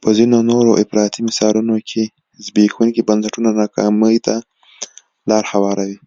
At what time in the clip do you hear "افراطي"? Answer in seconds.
0.82-1.20